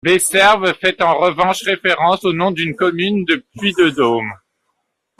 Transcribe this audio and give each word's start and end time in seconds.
Besserve 0.03 0.73
fait 0.79 0.99
en 1.03 1.15
revanche 1.19 1.61
référence 1.61 2.25
au 2.25 2.33
nom 2.33 2.49
d’une 2.49 2.75
commune 2.75 3.23
du 3.23 3.39
Puy-de-Dôme. 3.59 4.31